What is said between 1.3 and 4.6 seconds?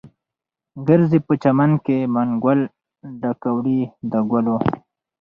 چمن کې، منګول ډکه وړې د ګلو